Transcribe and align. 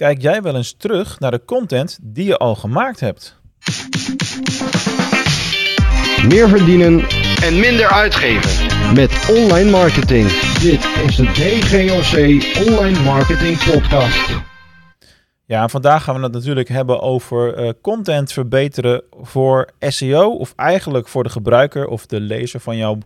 Kijk 0.00 0.22
jij 0.22 0.42
wel 0.42 0.56
eens 0.56 0.72
terug 0.72 1.18
naar 1.18 1.30
de 1.30 1.44
content 1.44 1.98
die 2.02 2.24
je 2.24 2.36
al 2.36 2.54
gemaakt 2.54 3.00
hebt? 3.00 3.40
Meer 6.28 6.48
verdienen 6.48 7.00
en 7.42 7.60
minder 7.60 7.86
uitgeven. 7.86 8.94
met 8.94 9.28
online 9.30 9.70
marketing. 9.70 10.28
Dit 10.60 10.84
is 11.06 11.16
de 11.16 11.24
DGOC 11.24 12.16
Online 12.68 13.02
Marketing 13.02 13.64
Podcast. 13.64 14.30
Ja, 15.44 15.68
vandaag 15.68 16.02
gaan 16.04 16.14
we 16.14 16.22
het 16.22 16.32
natuurlijk 16.32 16.68
hebben 16.68 17.00
over 17.00 17.54
eh, 17.54 17.70
content 17.80 18.32
verbeteren 18.32 19.02
voor 19.10 19.70
SEO. 19.78 20.30
Of 20.30 20.52
eigenlijk 20.56 21.08
voor 21.08 21.22
de 21.22 21.30
gebruiker 21.30 21.86
of 21.86 22.06
de 22.06 22.20
lezer 22.20 22.60
van 22.60 22.76
jouw, 22.76 22.98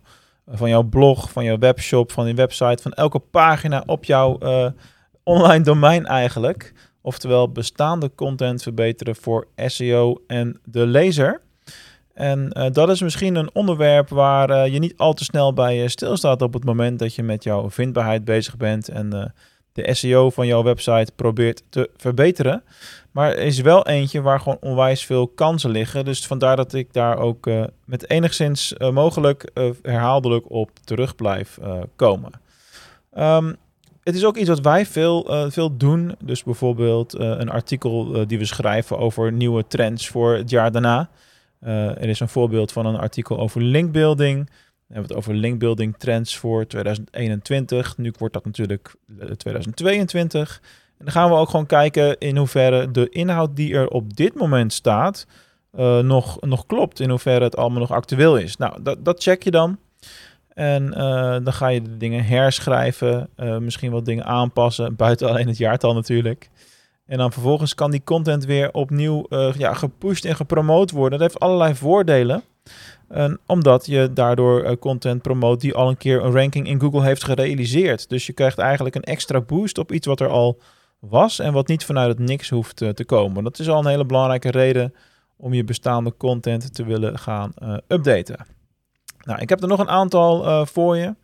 van 0.47 0.69
jouw 0.69 0.83
blog, 0.83 1.31
van 1.31 1.43
jouw 1.43 1.57
webshop, 1.57 2.11
van 2.11 2.27
je 2.27 2.33
website, 2.33 2.81
van 2.81 2.93
elke 2.93 3.19
pagina 3.19 3.83
op 3.85 4.05
jouw 4.05 4.37
eh, 4.37 4.67
online 5.25 5.63
domein 5.63 6.05
eigenlijk. 6.05 6.73
Oftewel 7.01 7.51
bestaande 7.51 8.11
content 8.15 8.61
verbeteren 8.63 9.15
voor 9.15 9.47
SEO 9.55 10.21
en 10.27 10.59
de 10.63 10.85
lezer. 10.85 11.41
En 12.15 12.51
eh, 12.51 12.71
dat 12.71 12.89
is 12.89 13.01
misschien 13.01 13.35
een 13.35 13.49
onderwerp 13.53 14.09
waar 14.09 14.49
eh, 14.49 14.73
je 14.73 14.79
niet 14.79 14.97
al 14.97 15.13
te 15.13 15.23
snel 15.23 15.53
bij 15.53 15.83
eh, 15.83 15.87
stilstaat 15.87 16.41
op 16.41 16.53
het 16.53 16.63
moment 16.63 16.99
dat 16.99 17.15
je 17.15 17.23
met 17.23 17.43
jouw 17.43 17.69
vindbaarheid 17.69 18.25
bezig 18.25 18.57
bent 18.57 18.89
en 18.89 19.33
de 19.73 19.93
SEO 19.93 20.29
van 20.29 20.47
jouw 20.47 20.63
website 20.63 21.11
probeert 21.15 21.63
te 21.69 21.89
verbeteren. 21.97 22.63
Maar 23.11 23.31
er 23.31 23.43
is 23.43 23.61
wel 23.61 23.87
eentje 23.87 24.21
waar 24.21 24.39
gewoon 24.39 24.57
onwijs 24.61 25.05
veel 25.05 25.27
kansen 25.27 25.69
liggen. 25.69 26.05
Dus 26.05 26.27
vandaar 26.27 26.55
dat 26.55 26.73
ik 26.73 26.93
daar 26.93 27.17
ook 27.17 27.49
met 27.85 28.09
enigszins 28.09 28.73
mogelijk 28.77 29.51
herhaaldelijk 29.81 30.51
op 30.51 30.69
terug 30.83 31.15
blijf 31.15 31.57
komen. 31.95 32.31
Ehm, 33.13 33.53
het 34.05 34.15
is 34.15 34.25
ook 34.25 34.37
iets 34.37 34.49
wat 34.49 34.59
wij 34.59 34.85
veel, 34.85 35.29
eh, 35.29 35.45
veel 35.49 35.77
doen. 35.77 36.15
Dus 36.23 36.43
bijvoorbeeld 36.43 37.13
eh, 37.13 37.27
een 37.27 37.49
artikel 37.49 38.15
eh, 38.15 38.27
die 38.27 38.37
we 38.37 38.45
schrijven 38.45 38.97
over 38.97 39.31
nieuwe 39.31 39.67
trends 39.67 40.07
voor 40.07 40.33
het 40.33 40.49
jaar 40.49 40.71
daarna. 40.71 41.09
Er 41.59 42.09
is 42.09 42.19
een 42.19 42.29
voorbeeld 42.29 42.71
van 42.71 42.85
een 42.85 42.95
artikel 42.95 43.39
over 43.39 43.61
linkbuilding. 43.61 44.49
We 44.87 44.93
hebben 44.93 45.07
het 45.07 45.17
over 45.17 45.33
linkbuilding 45.33 45.97
trends 45.97 46.37
voor 46.37 46.67
2021. 46.67 47.97
Nu 47.97 48.13
wordt 48.17 48.33
dat 48.33 48.45
natuurlijk 48.45 48.95
eh, 49.19 49.27
2022. 49.27 50.61
En 50.97 51.05
dan 51.05 51.13
gaan 51.13 51.29
we 51.29 51.35
ook 51.35 51.49
gewoon 51.49 51.65
kijken 51.65 52.17
in 52.17 52.37
hoeverre 52.37 52.91
de 52.91 53.09
inhoud 53.09 53.55
die 53.55 53.73
er 53.73 53.87
op 53.87 54.15
dit 54.15 54.35
moment 54.35 54.73
staat 54.73 55.27
nog, 56.01 56.41
nog 56.41 56.65
klopt. 56.65 56.99
In 56.99 57.09
hoeverre 57.09 57.43
het 57.43 57.57
allemaal 57.57 57.79
nog 57.79 57.91
actueel 57.91 58.37
is. 58.37 58.57
Nou, 58.57 58.83
dat, 58.83 59.05
dat 59.05 59.23
check 59.23 59.43
je 59.43 59.51
dan. 59.51 59.77
En 60.55 60.93
eh, 60.93 61.37
dan 61.43 61.53
ga 61.53 61.67
je 61.67 61.81
de 61.81 61.97
dingen 61.97 62.25
herschrijven, 62.25 63.29
eh, 63.35 63.57
misschien 63.57 63.91
wat 63.91 64.05
dingen 64.05 64.25
aanpassen, 64.25 64.95
buiten 64.95 65.29
alleen 65.29 65.47
het 65.47 65.57
jaartal 65.57 65.93
natuurlijk. 65.93 66.49
En 67.05 67.17
dan 67.17 67.31
vervolgens 67.31 67.75
kan 67.75 67.91
die 67.91 68.03
content 68.03 68.45
weer 68.45 68.73
opnieuw 68.73 69.25
eh, 69.29 69.53
ja, 69.57 69.73
gepusht 69.73 70.25
en 70.25 70.35
gepromoot 70.35 70.91
worden. 70.91 71.19
Dat 71.19 71.27
heeft 71.27 71.41
allerlei 71.41 71.75
voordelen. 71.75 72.43
En 73.09 73.39
omdat 73.45 73.85
je 73.85 74.13
daardoor 74.13 74.77
content 74.79 75.21
promoot 75.21 75.61
die 75.61 75.73
al 75.73 75.89
een 75.89 75.97
keer 75.97 76.23
een 76.23 76.31
ranking 76.31 76.67
in 76.67 76.79
Google 76.79 77.03
heeft 77.03 77.23
gerealiseerd. 77.23 78.09
Dus 78.09 78.25
je 78.25 78.33
krijgt 78.33 78.57
eigenlijk 78.57 78.95
een 78.95 79.03
extra 79.03 79.41
boost 79.41 79.77
op 79.77 79.91
iets 79.91 80.07
wat 80.07 80.19
er 80.19 80.29
al 80.29 80.59
was 80.99 81.39
en 81.39 81.53
wat 81.53 81.67
niet 81.67 81.85
vanuit 81.85 82.07
het 82.07 82.27
niks 82.27 82.49
hoeft 82.49 82.75
te 82.75 83.05
komen. 83.05 83.43
Dat 83.43 83.59
is 83.59 83.69
al 83.69 83.79
een 83.79 83.89
hele 83.89 84.05
belangrijke 84.05 84.51
reden 84.51 84.93
om 85.37 85.53
je 85.53 85.63
bestaande 85.63 86.13
content 86.17 86.73
te 86.73 86.83
willen 86.83 87.19
gaan 87.19 87.53
updaten. 87.87 88.54
Nou, 89.25 89.39
ik 89.41 89.49
heb 89.49 89.61
er 89.61 89.67
nog 89.67 89.79
een 89.79 89.89
aantal 89.89 90.45
eh, 90.45 90.65
voor 90.65 90.97
je. 90.97 91.15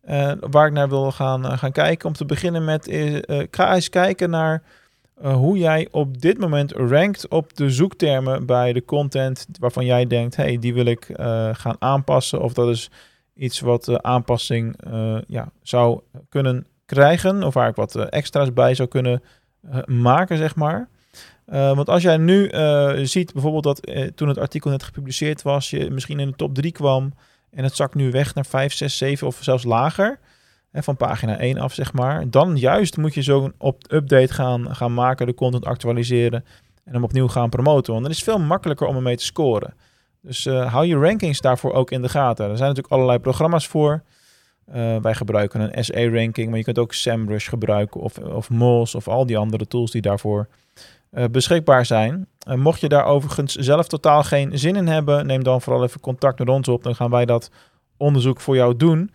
eh, 0.00 0.32
waar 0.40 0.66
ik 0.66 0.72
naar 0.72 0.88
wil 0.88 1.12
gaan, 1.12 1.46
eh, 1.46 1.58
gaan 1.58 1.72
kijken. 1.72 2.08
Om 2.08 2.14
te 2.14 2.24
beginnen 2.24 2.64
met, 2.64 2.88
ik 3.28 3.56
ga 3.56 3.74
eens 3.74 3.88
kijken 3.88 4.30
naar 4.30 4.62
hoe 5.22 5.58
jij 5.58 5.88
op 5.90 6.20
dit 6.20 6.38
moment 6.38 6.72
rankt 6.72 7.28
op 7.28 7.56
de 7.56 7.70
zoektermen 7.70 8.46
bij 8.46 8.72
de 8.72 8.84
content 8.84 9.46
waarvan 9.60 9.84
jij 9.84 10.06
denkt, 10.06 10.36
hey, 10.36 10.58
die 10.58 10.74
wil 10.74 10.84
ik 10.84 11.08
gaan 11.52 11.76
aanpassen. 11.78 12.40
Of 12.40 12.52
dat 12.52 12.68
is 12.68 12.90
iets 13.34 13.60
wat 13.60 14.02
aanpassing 14.02 14.76
ja, 15.26 15.48
zou 15.62 16.00
kunnen 16.28 16.66
krijgen. 16.86 17.42
Of 17.42 17.54
waar 17.54 17.68
ik 17.68 17.76
wat 17.76 17.94
extra's 17.94 18.52
bij 18.52 18.74
zou 18.74 18.88
kunnen 18.88 19.22
maken, 19.86 20.36
zeg 20.36 20.56
maar. 20.56 20.88
Want 21.46 21.88
als 21.88 22.02
jij 22.02 22.16
nu 22.16 22.50
ziet 23.06 23.32
bijvoorbeeld 23.32 23.64
dat 23.64 23.92
toen 24.14 24.28
het 24.28 24.38
artikel 24.38 24.70
net 24.70 24.82
gepubliceerd 24.82 25.42
was, 25.42 25.70
je 25.70 25.90
misschien 25.90 26.20
in 26.20 26.28
de 26.28 26.36
top 26.36 26.54
3 26.54 26.72
kwam 26.72 27.12
en 27.54 27.64
het 27.64 27.76
zakt 27.76 27.94
nu 27.94 28.10
weg 28.10 28.34
naar 28.34 28.46
5, 28.46 28.72
6, 28.72 28.96
7 28.96 29.26
of 29.26 29.38
zelfs 29.40 29.64
lager. 29.64 30.18
Hè, 30.70 30.82
van 30.82 30.96
pagina 30.96 31.38
1 31.38 31.58
af, 31.58 31.72
zeg 31.74 31.92
maar. 31.92 32.30
Dan 32.30 32.56
juist 32.56 32.96
moet 32.96 33.14
je 33.14 33.22
zo'n 33.22 33.54
update 33.88 34.34
gaan, 34.34 34.74
gaan 34.76 34.94
maken, 34.94 35.26
de 35.26 35.34
content 35.34 35.64
actualiseren 35.64 36.44
en 36.84 36.92
hem 36.92 37.04
opnieuw 37.04 37.28
gaan 37.28 37.48
promoten. 37.48 37.92
Want 37.92 38.04
dan 38.04 38.12
is 38.12 38.20
het 38.20 38.28
veel 38.28 38.38
makkelijker 38.38 38.86
om 38.86 38.96
ermee 38.96 39.16
te 39.16 39.24
scoren. 39.24 39.74
Dus 40.20 40.46
eh, 40.46 40.72
hou 40.72 40.86
je 40.86 40.98
rankings 40.98 41.40
daarvoor 41.40 41.72
ook 41.72 41.90
in 41.90 42.02
de 42.02 42.08
gaten. 42.08 42.50
Er 42.50 42.56
zijn 42.56 42.68
natuurlijk 42.68 42.94
allerlei 42.94 43.18
programma's 43.18 43.66
voor. 43.66 44.02
Eh, 44.66 44.96
wij 44.96 45.14
gebruiken 45.14 45.60
een 45.60 45.84
SE-ranking, 45.84 46.48
maar 46.48 46.58
je 46.58 46.64
kunt 46.64 46.78
ook 46.78 46.92
SEMrush 46.92 47.48
gebruiken 47.48 48.00
of, 48.00 48.18
of 48.18 48.50
Moz 48.50 48.94
of 48.94 49.08
al 49.08 49.26
die 49.26 49.38
andere 49.38 49.66
tools 49.66 49.90
die 49.90 50.02
daarvoor 50.02 50.48
eh, 51.14 51.24
beschikbaar 51.30 51.86
zijn. 51.86 52.26
Eh, 52.38 52.54
mocht 52.54 52.80
je 52.80 52.88
daar 52.88 53.04
overigens 53.04 53.54
zelf 53.54 53.88
totaal 53.88 54.22
geen 54.22 54.58
zin 54.58 54.76
in 54.76 54.86
hebben, 54.86 55.26
neem 55.26 55.44
dan 55.44 55.60
vooral 55.60 55.82
even 55.84 56.00
contact 56.00 56.38
met 56.38 56.48
ons 56.48 56.68
op. 56.68 56.82
Dan 56.82 56.94
gaan 56.94 57.10
wij 57.10 57.24
dat 57.24 57.50
onderzoek 57.96 58.40
voor 58.40 58.56
jou 58.56 58.76
doen. 58.76 59.10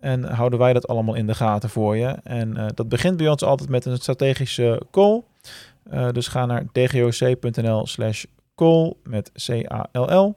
En 0.00 0.24
houden 0.24 0.58
wij 0.58 0.72
dat 0.72 0.88
allemaal 0.88 1.14
in 1.14 1.26
de 1.26 1.34
gaten 1.34 1.70
voor 1.70 1.96
je. 1.96 2.16
En 2.22 2.56
eh, 2.56 2.66
dat 2.74 2.88
begint 2.88 3.16
bij 3.16 3.28
ons 3.28 3.42
altijd 3.42 3.68
met 3.68 3.84
een 3.84 3.96
strategische 3.96 4.82
call. 4.90 5.22
Dus 6.12 6.28
ga 6.28 6.46
naar 6.46 6.64
dgoc.nl 6.72 7.86
slash 7.86 8.24
call 8.54 8.94
met 9.02 9.32
C-A-L-L. 9.46 10.36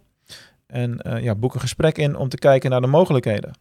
En 0.67 0.99
ja, 1.21 1.35
boek 1.35 1.53
een 1.53 1.59
gesprek 1.59 1.97
in 1.97 2.15
om 2.15 2.29
te 2.29 2.37
kijken 2.37 2.69
naar 2.69 2.81
de 2.81 2.87
mogelijkheden. 2.87 3.51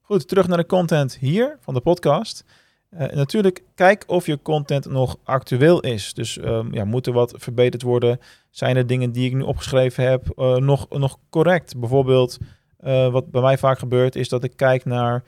Goed, 0.00 0.28
terug 0.28 0.46
naar 0.46 0.58
de 0.58 0.66
content 0.66 1.16
hier 1.16 1.56
van 1.60 1.74
de 1.74 1.80
podcast. 1.80 2.44
Eh, 2.88 3.08
natuurlijk, 3.08 3.62
kijk 3.74 4.04
of 4.06 4.26
je 4.26 4.42
content 4.42 4.86
nog 4.86 5.16
actueel 5.24 5.80
is. 5.80 6.14
Dus 6.14 6.38
ehm, 6.38 6.74
ja, 6.74 6.84
moet 6.84 7.06
er 7.06 7.12
wat 7.12 7.34
verbeterd 7.36 7.82
worden? 7.82 8.20
Zijn 8.50 8.76
er 8.76 8.86
dingen 8.86 9.12
die 9.12 9.26
ik 9.26 9.34
nu 9.34 9.42
opgeschreven 9.42 10.04
heb 10.04 10.30
eh, 10.30 10.56
nog, 10.56 10.88
nog 10.88 11.18
correct? 11.30 11.80
Bijvoorbeeld, 11.80 12.38
eh, 12.78 13.10
wat 13.12 13.30
bij 13.30 13.42
mij 13.42 13.58
vaak 13.58 13.78
gebeurt, 13.78 14.16
is 14.16 14.28
dat 14.28 14.44
ik 14.44 14.56
kijk 14.56 14.84
naar 14.84 15.22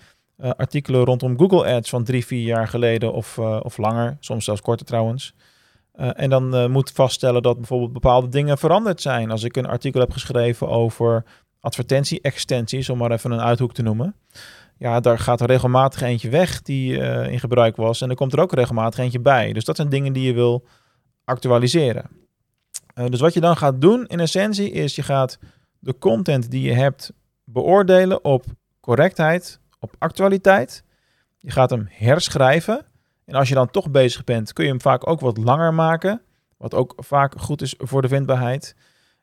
artikelen 0.57 1.05
rondom 1.05 1.39
Google 1.39 1.75
Ads 1.75 1.91
van 1.91 2.05
drie, 2.05 2.27
vier 2.27 2.43
jaar 2.43 2.69
geleden 2.69 3.13
of, 3.13 3.39
of 3.39 3.79
langer, 3.79 4.17
soms 4.21 4.45
zelfs 4.45 4.61
korter 4.61 4.87
trouwens. 4.87 5.35
En 5.93 6.31
dan 6.31 6.71
moet 6.71 6.91
vaststellen 6.91 7.43
dat 7.43 7.57
bijvoorbeeld 7.57 7.93
bepaalde 7.93 8.29
dingen 8.29 8.59
veranderd 8.59 9.01
zijn. 9.01 9.31
Als 9.31 9.43
ik 9.43 9.57
een 9.57 9.67
artikel 9.67 10.01
heb 10.01 10.13
geschreven 10.13 10.69
over 10.69 11.25
advertentie-extensies, 11.61 12.91
om 12.91 12.99
maar 12.99 13.11
even 13.11 13.31
een 13.31 13.41
uithoek 13.41 13.73
te 13.73 13.83
noemen. 13.83 14.15
Ja, 14.81 15.01
daar 15.01 15.19
gaat 15.19 15.41
er 15.41 15.47
regelmatig 15.47 16.01
eentje 16.01 16.29
weg 16.29 16.63
die 16.63 17.01
eh, 17.01 17.33
in 17.33 17.41
gebruik 17.41 17.77
was. 17.77 18.01
En 18.01 18.11
er 18.11 18.17
komt 18.17 18.33
er 18.33 18.41
ook 18.41 18.53
regelmatig 18.53 18.99
eentje 18.99 19.21
bij. 19.21 19.53
Dus 19.53 19.65
dat 19.65 19.77
zijn 19.77 19.89
dingen 19.89 20.13
die 20.13 20.27
je 20.27 20.33
wil 20.33 20.67
actualiseren. 21.25 22.05
Eh, 22.95 23.07
dus 23.07 23.21
wat 23.21 23.35
je 23.35 23.41
dan 23.41 23.57
gaat 23.57 23.81
doen 23.81 24.07
in 24.07 24.21
essentie 24.21 24.71
is 24.71 24.95
je 24.95 25.03
gaat 25.03 25.39
de 25.79 25.99
content 25.99 26.51
die 26.51 26.63
je 26.63 26.73
hebt 26.73 27.13
beoordelen 27.45 28.25
op 28.25 28.45
correctheid, 28.81 29.61
op 29.79 29.95
actualiteit. 29.99 30.85
Je 31.39 31.51
gaat 31.51 31.71
hem 31.71 31.87
herschrijven. 31.91 32.87
En 33.25 33.35
als 33.35 33.49
je 33.49 33.55
dan 33.55 33.71
toch 33.71 33.91
bezig 33.91 34.25
bent, 34.25 34.53
kun 34.53 34.65
je 34.65 34.71
hem 34.71 34.81
vaak 34.81 35.07
ook 35.07 35.21
wat 35.21 35.37
langer 35.37 35.75
maken. 35.75 36.23
Wat 36.57 36.75
ook 36.75 36.95
vaak 36.97 37.41
goed 37.41 37.63
is 37.63 37.75
voor 37.79 38.03
de 38.03 38.09
vindbaarheid. 38.09 38.75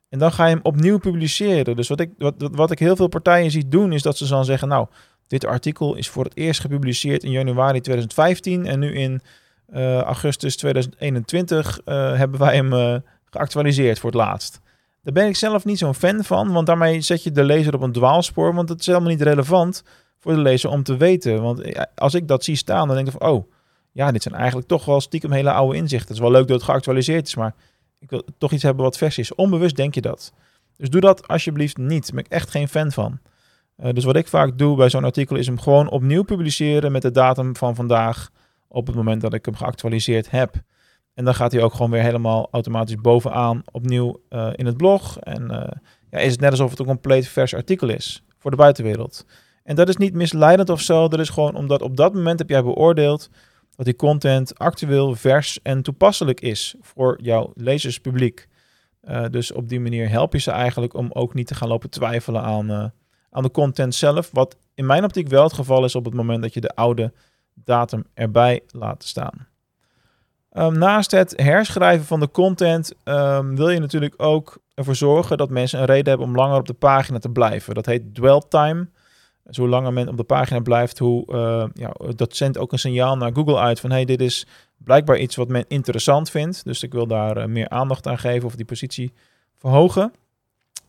En 0.10 0.20
dan 0.20 0.32
ga 0.32 0.46
je 0.46 0.54
hem 0.54 0.64
opnieuw 0.64 0.98
publiceren. 0.98 1.76
Dus 1.76 1.88
wat 1.88 2.00
ik, 2.00 2.12
wat, 2.18 2.34
wat 2.38 2.72
ik 2.72 2.80
heel 2.80 2.96
veel 2.96 3.08
partijen 3.08 3.52
zie 3.52 3.68
doen, 3.68 3.94
is 3.94 4.02
dat 4.02 4.18
ze 4.18 4.28
dan 4.28 4.46
zeggen: 4.46 4.68
Nou, 4.68 4.88
dit 5.28 5.46
artikel 5.46 5.96
is 5.96 6.10
voor 6.10 6.24
het 6.24 6.38
eerst 6.38 6.62
gepubliceerd 6.62 7.24
in 7.24 7.32
januari 7.32 7.82
2015. 7.82 8.66
En 8.66 8.80
nu 8.80 8.94
in 8.94 9.22
eh, 9.68 10.02
augustus 10.02 10.56
2021 10.56 11.80
eh, 11.86 12.14
hebben 12.16 12.40
wij 12.40 12.56
hem 12.56 12.74
eh, 12.74 12.96
geactualiseerd 13.26 14.00
voor 14.00 14.10
het 14.10 14.20
laatst. 14.20 14.62
Daar 15.04 15.14
ben 15.14 15.28
ik 15.28 15.36
zelf 15.36 15.66
niet 15.66 15.78
zo'n 15.78 15.96
fan 15.96 16.24
van, 16.24 16.52
want 16.52 16.68
daarmee 16.68 17.02
zet 17.02 17.24
je 17.24 17.32
de 17.32 17.44
lezer 17.44 17.74
op 17.74 17.82
een 17.82 17.92
dwaalspoor. 17.92 18.54
Want 18.54 18.70
het 18.70 18.80
is 18.80 18.86
helemaal 18.86 19.10
niet 19.10 19.22
relevant 19.22 19.84
voor 20.20 20.34
de 20.34 20.42
lezer 20.42 20.70
om 20.70 20.84
te 20.84 20.98
weten. 20.98 21.42
Want 21.42 21.88
als 21.96 22.14
ik 22.14 22.28
dat 22.28 22.44
zie 22.44 22.56
staan, 22.56 22.88
dan 22.88 22.96
denk 22.96 23.08
ik 23.08 23.16
van: 23.20 23.30
Oh, 23.30 23.52
ja, 23.92 24.12
dit 24.12 24.24
zijn 24.24 24.36
eigenlijk 24.36 24.68
toch 24.68 24.86
wel 24.86 25.02
stiekem 25.02 25.32
hele 25.32 25.52
oude 25.52 25.78
inzichten. 25.78 26.08
Het 26.08 26.18
is 26.18 26.24
wel 26.24 26.32
leuk 26.32 26.48
dat 26.48 26.56
het 26.58 26.70
geactualiseerd 26.70 27.28
is, 27.28 27.36
maar 27.36 27.56
ik 28.00 28.10
wil 28.10 28.24
toch 28.38 28.52
iets 28.52 28.64
hebben 28.64 28.84
wat 28.84 28.98
vers 28.98 29.18
is. 29.18 29.36
Onbewust 29.36 29.76
denk 29.76 29.94
je 29.94 30.02
dat. 30.02 30.34
Dus 30.78 30.90
doe 30.90 31.02
dat 31.02 31.28
alsjeblieft 31.28 31.78
niet. 31.78 32.06
Daar 32.06 32.16
ben 32.16 32.26
ik 32.26 32.32
echt 32.32 32.50
geen 32.50 32.68
fan 32.68 32.92
van. 32.92 33.20
Uh, 33.78 33.92
dus 33.94 34.04
wat 34.04 34.16
ik 34.16 34.28
vaak 34.28 34.58
doe 34.58 34.76
bij 34.76 34.90
zo'n 34.90 35.04
artikel 35.04 35.36
is 35.36 35.48
hem 35.48 35.60
gewoon 35.60 35.90
opnieuw 35.90 36.24
publiceren 36.24 36.92
met 36.92 37.02
de 37.02 37.12
datum 37.12 37.56
van 37.56 37.76
vandaag 37.76 38.30
op 38.68 38.88
het 38.88 38.96
moment 38.96 39.22
dat 39.22 39.34
ik 39.34 39.46
hem 39.46 39.56
geactualiseerd 39.56 40.32
heb. 40.32 40.56
En 41.14 41.26
dan 41.26 41.36
gaat 41.36 41.52
hij 41.52 41.64
ook 41.64 41.74
gewoon 41.74 41.92
weer 41.92 42.02
helemaal 42.02 42.48
automatisch 42.52 42.96
bovenaan 42.96 43.62
opnieuw 43.72 44.22
uh, 44.30 44.50
in 44.56 44.66
het 44.66 44.78
blog. 44.78 45.20
En 45.20 45.42
uh, 45.52 45.68
ja, 46.10 46.18
is 46.18 46.32
het 46.32 46.40
net 46.40 46.52
alsof 46.52 46.70
het 46.70 46.80
een 46.80 46.86
compleet 46.86 47.28
vers 47.28 47.54
artikel 47.54 47.90
is 47.90 48.24
voor 48.38 48.52
de 48.52 48.58
buitenwereld. 48.58 49.26
En 49.64 49.76
dat 49.76 49.90
is 49.90 49.98
niet 49.98 50.14
misleidend 50.14 50.70
of 50.70 50.82
zo. 50.82 51.08
Dat 51.08 51.20
is 51.20 51.30
gewoon 51.30 51.56
omdat 51.56 51.82
op 51.82 51.98
dat 51.98 52.14
moment 52.14 52.40
heb 52.40 52.50
jij 52.50 52.64
beoordeeld 52.64 53.30
dat 53.76 53.86
die 53.86 53.96
content 53.96 54.60
actueel, 54.60 55.16
vers 55.16 55.62
en 55.62 55.82
toepasselijk 55.82 56.42
is 56.42 56.76
voor 56.82 57.20
jouw 57.22 57.52
lezerspubliek. 57.56 58.48
Dus 59.30 59.52
op 59.52 59.70
die 59.70 59.80
manier 59.80 60.10
help 60.10 60.34
je 60.34 60.40
ze 60.40 60.52
eigenlijk 60.52 60.94
om 60.94 61.10
ook 61.14 61.34
niet 61.34 61.48
te 61.48 61.56
gaan 61.56 61.68
lopen 61.68 61.90
twijfelen 61.90 62.42
aan, 62.42 62.94
aan 63.32 63.44
de 63.44 63.52
content 63.52 63.96
zelf. 63.96 64.30
Wat 64.32 64.58
in 64.74 64.86
mijn 64.86 65.04
optiek 65.04 65.28
wel 65.28 65.44
het 65.44 65.54
geval 65.54 65.84
is 65.84 65.96
op 65.96 66.06
het 66.06 66.14
moment 66.14 66.42
dat 66.42 66.54
je 66.54 66.62
de 66.62 66.76
oude 66.76 67.14
datum 67.54 68.06
erbij 68.14 68.62
laat 68.68 69.04
staan. 69.04 69.48
Um, 70.54 70.78
naast 70.78 71.12
het 71.12 71.34
herschrijven 71.36 72.06
van 72.06 72.20
de 72.20 72.32
content 72.32 72.94
um, 73.04 73.56
wil 73.56 73.70
je 73.70 73.80
natuurlijk 73.80 74.14
ook 74.18 74.58
ervoor 74.74 74.96
zorgen 74.96 75.38
dat 75.38 75.50
mensen 75.50 75.80
een 75.80 75.86
reden 75.86 76.10
hebben 76.10 76.28
om 76.28 76.36
langer 76.36 76.60
op 76.60 76.68
de 76.68 76.74
pagina 76.74 77.20
te 77.20 77.30
blijven. 77.30 77.74
Dat 77.74 77.86
heet 77.86 78.16
dwell 78.16 78.42
time. 78.50 78.88
Dus 79.44 79.58
hoe 79.58 79.68
langer 79.68 79.94
men 79.94 80.08
op 80.08 80.18
de 80.18 80.24
pagina 80.24 80.60
blijft, 80.60 81.00
hoe, 81.00 81.26
uh, 81.28 81.66
ja, 81.74 81.94
dat 82.16 82.36
zendt 82.36 82.58
ook 82.58 82.72
een 82.72 82.80
signaal 82.80 83.18
naar 83.18 83.34
Google 83.34 83.60
uit 83.60 83.80
van 83.80 83.92
hey, 83.92 84.06
dit 84.06 84.22
is 84.22 84.48
blijkbaar 84.78 85.18
iets 85.18 85.36
wat 85.36 85.48
men 85.48 85.66
interessant 85.68 86.30
vindt. 86.30 86.64
Dus 86.64 86.84
ik 86.84 86.94
wil 86.94 87.08
daar 87.08 87.38
uh, 87.38 87.46
meer 87.46 87.70
aandacht 87.70 88.08
aan 88.08 88.18
geven 88.18 88.48
of 88.48 88.56
die 88.56 88.66
positie 88.66 89.14
verhogen. 89.58 90.14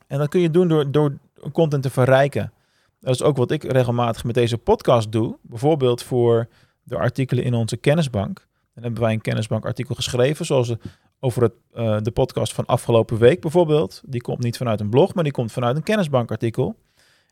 En 0.06 0.18
dat 0.18 0.28
kun 0.28 0.40
je 0.40 0.50
doen 0.50 0.68
door, 0.68 0.90
door 0.90 1.18
content 1.52 1.82
te 1.82 1.90
verrijken. 1.90 2.52
Dat 3.00 3.14
is 3.14 3.22
ook 3.22 3.36
wat 3.36 3.50
ik 3.50 3.62
regelmatig 3.62 4.24
met 4.24 4.34
deze 4.34 4.58
podcast 4.58 5.12
doe. 5.12 5.38
Bijvoorbeeld 5.42 6.02
voor 6.02 6.48
de 6.82 6.96
artikelen 6.96 7.44
in 7.44 7.54
onze 7.54 7.76
kennisbank. 7.76 8.46
Dan 8.74 8.82
hebben 8.82 9.02
wij 9.02 9.12
een 9.12 9.20
kennisbankartikel 9.20 9.94
geschreven, 9.94 10.46
zoals 10.46 10.74
over 11.20 11.42
het, 11.42 11.52
uh, 11.74 11.96
de 12.00 12.10
podcast 12.10 12.52
van 12.52 12.66
afgelopen 12.66 13.18
week 13.18 13.40
bijvoorbeeld. 13.40 14.02
Die 14.06 14.20
komt 14.20 14.42
niet 14.42 14.56
vanuit 14.56 14.80
een 14.80 14.90
blog, 14.90 15.14
maar 15.14 15.24
die 15.24 15.32
komt 15.32 15.52
vanuit 15.52 15.76
een 15.76 15.82
kennisbankartikel. 15.82 16.76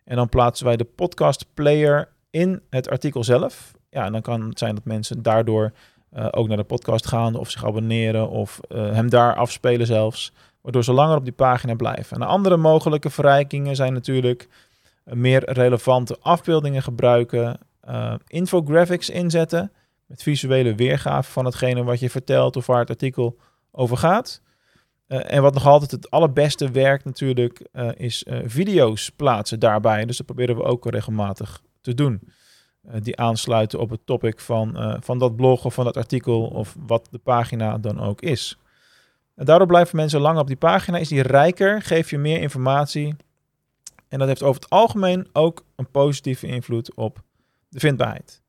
En 0.05 0.17
dan 0.17 0.29
plaatsen 0.29 0.67
wij 0.67 0.76
de 0.76 0.85
podcast 0.85 1.47
player 1.55 2.09
in 2.31 2.62
het 2.70 2.88
artikel 2.88 3.25
zelf. 3.25 3.73
Ja, 3.91 4.05
en 4.05 4.12
dan 4.12 4.23
kan 4.23 4.49
het 4.49 4.59
zijn 4.59 4.75
dat 4.75 4.85
mensen 4.85 5.23
daardoor 5.23 5.73
uh, 6.12 6.29
ook 6.31 6.49
naar 6.49 6.56
de 6.56 6.64
podcast 6.64 7.06
gaan 7.06 7.35
of 7.35 7.50
zich 7.50 7.64
abonneren 7.64 8.29
of 8.29 8.61
uh, 8.69 8.93
hem 8.93 9.11
daar 9.11 9.35
afspelen 9.35 9.87
zelfs. 9.87 10.32
Waardoor 10.67 10.85
ze 10.85 10.93
langer 10.93 11.17
op 11.17 11.25
die 11.25 11.33
pagina 11.33 11.75
blijven. 11.75 12.17
En 12.17 12.21
de 12.21 12.27
andere 12.27 12.57
mogelijke 12.57 13.11
verrijkingen 13.11 13.77
zijn 13.77 13.93
natuurlijk 13.93 14.49
meer 15.05 15.53
relevante 15.53 16.17
afbeeldingen 16.21 16.83
gebruiken, 16.83 17.59
uh, 17.89 18.15
infographics 18.27 19.11
inzetten 19.11 19.73
met 20.07 20.23
visuele 20.23 20.75
weergave 20.75 21.31
van 21.31 21.45
hetgene 21.45 21.85
wat 21.85 22.01
je 22.01 22.11
vertelt 22.11 22.57
of 22.57 22.67
waar 22.67 22.79
het 22.79 22.91
artikel 22.91 23.39
over 23.71 23.97
gaat. 23.97 24.43
Uh, 25.09 25.33
en 25.33 25.43
wat 25.43 25.55
nog 25.55 25.67
altijd 25.67 25.91
het 25.91 26.11
allerbeste 26.11 26.71
werkt 26.71 27.05
natuurlijk, 27.05 27.69
is 27.97 28.27
video's 28.45 29.11
plaatsen 29.11 29.59
daarbij. 29.59 30.05
Dus 30.05 30.17
dat 30.17 30.27
proberen 30.27 30.57
we 30.57 30.62
ook 30.62 30.91
regelmatig 30.91 31.62
te 31.81 31.95
doen. 31.95 32.21
die 33.03 33.17
aansluiten 33.17 33.81
op 33.81 33.91
het 33.91 34.01
topic 34.05 34.41
van, 34.41 34.99
van 35.01 35.19
dat 35.19 35.37
blog 35.37 35.65
of 35.65 35.75
van 35.75 35.85
dat 35.85 35.97
artikel 35.97 36.47
of 36.47 36.77
wat 36.87 37.09
de 37.11 37.19
pagina 37.19 37.79
dan 37.79 38.01
ook 38.01 38.21
is. 38.21 38.59
En 39.37 39.44
daardoor 39.44 39.67
blijven 39.67 39.97
mensen 39.97 40.21
langer 40.21 40.41
op 40.41 40.47
die 40.47 40.56
pagina. 40.56 40.99
Is 40.99 41.09
die 41.09 41.23
rijker, 41.23 41.83
geef 41.83 42.11
je 42.11 42.19
meer 42.19 42.41
informatie. 42.41 43.17
En 44.09 44.19
dat 44.19 44.29
heeft 44.29 44.43
over 44.43 44.61
het 44.61 44.71
algemeen 44.71 45.29
ook 45.33 45.65
een 45.77 45.91
positieve 45.91 46.47
invloed 46.47 46.94
op 46.94 47.23
de 47.69 47.79
vindbaarheid. 47.79 48.44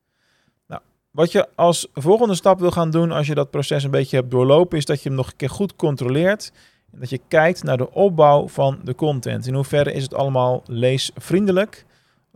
Wat 1.10 1.32
je 1.32 1.48
als 1.54 1.88
volgende 1.92 2.34
stap 2.34 2.60
wil 2.60 2.70
gaan 2.70 2.90
doen 2.90 3.12
als 3.12 3.26
je 3.26 3.34
dat 3.34 3.50
proces 3.50 3.84
een 3.84 3.90
beetje 3.90 4.16
hebt 4.16 4.30
doorlopen, 4.30 4.78
is 4.78 4.84
dat 4.84 5.02
je 5.02 5.08
hem 5.08 5.18
nog 5.18 5.26
een 5.26 5.36
keer 5.36 5.50
goed 5.50 5.76
controleert. 5.76 6.52
En 6.92 6.98
dat 7.00 7.10
je 7.10 7.20
kijkt 7.28 7.62
naar 7.62 7.76
de 7.76 7.90
opbouw 7.90 8.48
van 8.48 8.80
de 8.84 8.94
content. 8.94 9.46
In 9.46 9.54
hoeverre 9.54 9.92
is 9.92 10.02
het 10.02 10.14
allemaal 10.14 10.62
leesvriendelijk? 10.66 11.84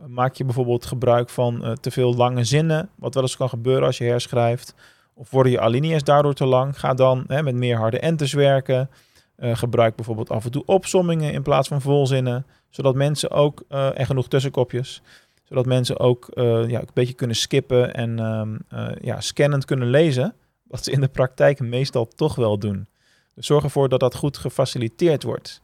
Maak 0.07 0.35
je 0.35 0.45
bijvoorbeeld 0.45 0.85
gebruik 0.85 1.29
van 1.29 1.65
uh, 1.65 1.71
te 1.71 1.91
veel 1.91 2.15
lange 2.15 2.43
zinnen, 2.43 2.89
wat 2.95 3.13
wel 3.13 3.23
eens 3.23 3.37
kan 3.37 3.49
gebeuren 3.49 3.85
als 3.85 3.97
je 3.97 4.03
herschrijft. 4.03 4.75
Of 5.13 5.31
worden 5.31 5.51
je 5.51 5.59
alinea's 5.59 6.03
daardoor 6.03 6.33
te 6.33 6.45
lang? 6.45 6.79
Ga 6.79 6.93
dan 6.93 7.23
hè, 7.27 7.43
met 7.43 7.55
meer 7.55 7.77
harde 7.77 7.99
enters 7.99 8.33
werken. 8.33 8.89
Uh, 9.37 9.55
gebruik 9.55 9.95
bijvoorbeeld 9.95 10.29
af 10.29 10.45
en 10.45 10.51
toe 10.51 10.65
opsommingen 10.65 11.33
in 11.33 11.41
plaats 11.41 11.67
van 11.67 11.81
volzinnen, 11.81 12.45
zodat 12.69 12.95
mensen 12.95 13.31
ook 13.31 13.63
uh, 13.69 13.99
en 13.99 14.05
genoeg 14.05 14.27
tussenkopjes 14.27 15.01
zodat 15.43 15.65
mensen 15.65 15.99
ook 15.99 16.29
uh, 16.33 16.69
ja, 16.69 16.79
een 16.79 16.87
beetje 16.93 17.13
kunnen 17.13 17.35
skippen 17.35 17.93
en 17.93 18.19
um, 18.19 18.59
ja, 19.01 19.21
scannend 19.21 19.65
kunnen 19.65 19.89
lezen. 19.89 20.35
Wat 20.63 20.83
ze 20.83 20.91
in 20.91 21.01
de 21.01 21.07
praktijk 21.07 21.59
meestal 21.59 22.07
toch 22.07 22.35
wel 22.35 22.57
doen. 22.57 22.87
Dus 23.35 23.45
zorg 23.45 23.63
ervoor 23.63 23.89
dat 23.89 23.99
dat 23.99 24.15
goed 24.15 24.37
gefaciliteerd 24.37 25.23
wordt. 25.23 25.61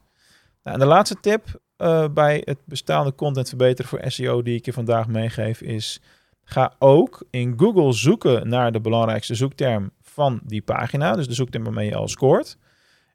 Nou, 0.63 0.75
en 0.75 0.81
de 0.81 0.89
laatste 0.89 1.19
tip 1.19 1.59
bij 2.11 2.41
het 2.45 2.57
bestaande 2.65 3.15
content 3.15 3.47
verbeteren 3.47 3.89
voor 3.89 4.11
SEO 4.11 4.41
die 4.41 4.55
ik 4.55 4.65
je 4.65 4.73
vandaag 4.73 5.07
meegeef 5.07 5.61
is... 5.61 6.01
Ga 6.49 6.73
ook 6.79 7.25
in 7.29 7.53
Google 7.57 7.93
zoeken 7.93 8.49
naar 8.49 8.71
de 8.71 8.81
belangrijkste 8.81 9.35
zoekterm 9.35 9.91
van 10.01 10.39
die 10.43 10.61
pagina. 10.61 11.15
Dus 11.15 11.27
de 11.27 11.33
zoekterm 11.33 11.63
waarmee 11.63 11.87
je 11.87 11.95
al 11.95 12.07
scoort. 12.07 12.57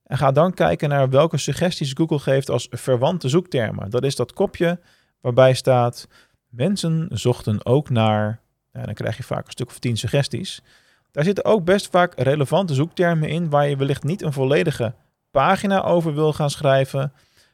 En 0.04 0.18
ga 0.18 0.32
dan 0.32 0.54
kijken 0.54 0.88
naar 0.88 1.10
welke 1.10 1.38
suggesties 1.38 1.92
Google 1.92 2.18
geeft 2.18 2.50
als 2.50 2.66
verwante 2.70 3.28
zoektermen. 3.28 3.90
Dat 3.90 4.04
is 4.04 4.16
dat 4.16 4.32
kopje 4.32 4.80
waarbij 5.20 5.54
staat 5.54 6.08
Mensen 6.54 7.08
zochten 7.10 7.66
ook 7.66 7.90
naar, 7.90 8.40
nou, 8.72 8.86
dan 8.86 8.94
krijg 8.94 9.16
je 9.16 9.22
vaak 9.22 9.44
een 9.46 9.52
stuk 9.52 9.68
of 9.68 9.78
tien 9.78 9.96
suggesties. 9.96 10.62
Daar 11.10 11.24
zitten 11.24 11.44
ook 11.44 11.64
best 11.64 11.88
vaak 11.90 12.12
relevante 12.16 12.74
zoektermen 12.74 13.28
in 13.28 13.50
waar 13.50 13.68
je 13.68 13.76
wellicht 13.76 14.02
niet 14.02 14.22
een 14.22 14.32
volledige 14.32 14.94
pagina 15.30 15.82
over 15.82 16.14
wil 16.14 16.32
gaan 16.32 16.50
schrijven, 16.50 17.12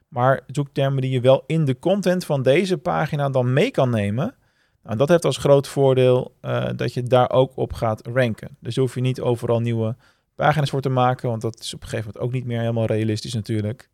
maar 0.09 0.41
zoektermen 0.47 1.03
die 1.03 1.11
je 1.11 1.21
wel 1.21 1.45
in 1.47 1.65
de 1.65 1.79
content 1.79 2.25
van 2.25 2.43
deze 2.43 2.79
pagina 2.79 3.31
dan 3.31 3.53
mee 3.53 3.71
kan 3.71 3.91
nemen. 3.91 4.35
Nou, 4.83 4.97
dat 4.97 5.09
heeft 5.09 5.25
als 5.25 5.37
groot 5.37 5.69
voordeel 5.69 6.35
uh, 6.43 6.69
dat 6.77 6.95
je 6.95 7.03
daar 7.03 7.31
ook 7.31 7.57
op 7.57 7.73
gaat 7.73 8.07
ranken. 8.07 8.57
Dus 8.61 8.77
hoef 8.77 8.95
je 8.95 9.01
niet 9.01 9.21
overal 9.21 9.61
nieuwe 9.61 9.97
pagina's 10.35 10.71
voor 10.71 10.81
te 10.81 10.89
maken, 10.89 11.29
want 11.29 11.43
dat 11.43 11.61
is 11.61 11.75
op 11.75 11.83
een 11.83 11.89
gegeven 11.89 12.11
moment 12.13 12.25
ook 12.25 12.33
niet 12.33 12.47
meer 12.47 12.61
helemaal 12.61 12.87
realistisch 12.87 13.35
natuurlijk. 13.35 13.91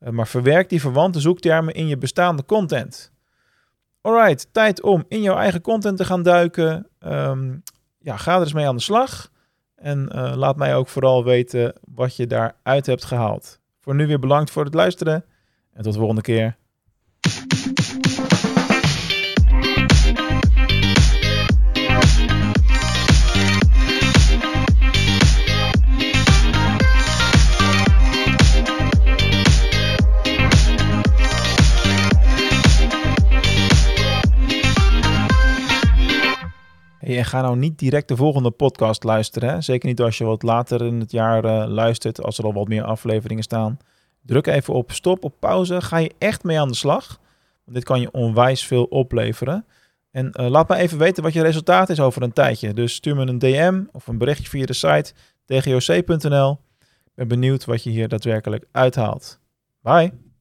Uh, 0.00 0.08
maar 0.08 0.28
verwerk 0.28 0.68
die 0.68 0.80
verwante 0.80 1.20
zoektermen 1.20 1.74
in 1.74 1.86
je 1.86 1.98
bestaande 1.98 2.44
content. 2.44 3.12
Alright, 4.00 4.48
tijd 4.52 4.82
om 4.82 5.04
in 5.08 5.22
jouw 5.22 5.36
eigen 5.36 5.60
content 5.60 5.96
te 5.96 6.04
gaan 6.04 6.22
duiken. 6.22 6.88
Um, 7.00 7.62
ja, 7.98 8.16
ga 8.16 8.34
er 8.34 8.40
eens 8.40 8.52
mee 8.52 8.66
aan 8.66 8.76
de 8.76 8.82
slag. 8.82 9.30
En 9.74 10.10
uh, 10.14 10.32
laat 10.36 10.56
mij 10.56 10.74
ook 10.76 10.88
vooral 10.88 11.24
weten 11.24 11.74
wat 11.94 12.16
je 12.16 12.26
daaruit 12.26 12.86
hebt 12.86 13.04
gehaald. 13.04 13.60
Voor 13.80 13.94
nu 13.94 14.06
weer 14.06 14.18
bedankt 14.18 14.50
voor 14.50 14.64
het 14.64 14.74
luisteren. 14.74 15.24
En 15.72 15.82
tot 15.82 15.92
de 15.92 15.98
volgende 15.98 16.22
keer. 16.22 16.56
En 37.18 37.24
ga 37.24 37.40
nou 37.40 37.56
niet 37.56 37.78
direct 37.78 38.08
de 38.08 38.16
volgende 38.16 38.50
podcast 38.50 39.04
luisteren. 39.04 39.48
Hè? 39.48 39.60
Zeker 39.60 39.88
niet 39.88 40.00
als 40.00 40.18
je 40.18 40.24
wat 40.24 40.42
later 40.42 40.82
in 40.82 41.00
het 41.00 41.10
jaar 41.10 41.44
uh, 41.44 41.64
luistert, 41.68 42.22
als 42.22 42.38
er 42.38 42.44
al 42.44 42.52
wat 42.52 42.68
meer 42.68 42.82
afleveringen 42.82 43.42
staan. 43.42 43.78
Druk 44.22 44.46
even 44.46 44.74
op 44.74 44.92
stop, 44.92 45.24
op 45.24 45.34
pauze. 45.38 45.80
Ga 45.80 45.96
je 45.96 46.12
echt 46.18 46.44
mee 46.44 46.60
aan 46.60 46.68
de 46.68 46.74
slag. 46.74 47.20
Want 47.64 47.76
dit 47.76 47.84
kan 47.84 48.00
je 48.00 48.10
onwijs 48.10 48.66
veel 48.66 48.84
opleveren. 48.84 49.64
En 50.10 50.32
uh, 50.40 50.48
laat 50.48 50.68
me 50.68 50.76
even 50.76 50.98
weten 50.98 51.22
wat 51.22 51.32
je 51.32 51.42
resultaat 51.42 51.88
is 51.90 52.00
over 52.00 52.22
een 52.22 52.32
tijdje. 52.32 52.74
Dus 52.74 52.94
stuur 52.94 53.16
me 53.16 53.26
een 53.26 53.38
DM 53.38 53.82
of 53.92 54.06
een 54.06 54.18
berichtje 54.18 54.48
via 54.48 54.66
de 54.66 54.72
site 54.72 55.12
dgoc.nl. 55.44 56.58
Ik 56.80 57.12
ben 57.14 57.28
benieuwd 57.28 57.64
wat 57.64 57.82
je 57.82 57.90
hier 57.90 58.08
daadwerkelijk 58.08 58.64
uithaalt. 58.72 59.38
Bye! 59.82 60.29